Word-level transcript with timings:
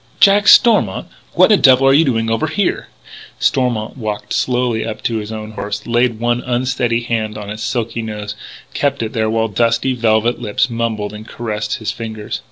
Jack 0.19 0.47
Stormont! 0.47 1.09
What 1.33 1.49
the 1.49 1.57
devil 1.57 1.85
are 1.87 1.93
you 1.93 2.03
doing 2.03 2.31
over 2.31 2.47
here?" 2.47 2.87
Stormont 3.39 3.97
walked 3.97 4.33
slowly 4.33 4.83
up 4.83 5.03
to 5.03 5.17
his 5.17 5.31
own 5.31 5.51
horse, 5.51 5.85
laid 5.85 6.19
one 6.19 6.41
unsteady 6.41 7.01
hand 7.03 7.37
on 7.37 7.51
its 7.51 7.61
silky 7.61 8.01
nose, 8.01 8.33
kept 8.73 9.03
it 9.03 9.13
there 9.13 9.29
while 9.29 9.47
dusty, 9.47 9.93
velvet 9.93 10.41
lips 10.41 10.71
mumbled 10.71 11.13
and 11.13 11.27
caressed 11.27 11.75
his 11.75 11.91
fingers. 11.91 12.39